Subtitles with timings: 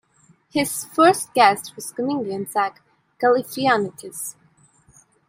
[0.49, 2.81] His first guest was comedian Zach
[3.21, 4.33] Galifianakis.